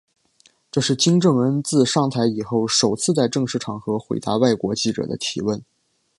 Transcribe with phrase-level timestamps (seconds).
[0.71, 5.63] 这是金正恩自上台以后首次在正式场合回答外国记者的提问。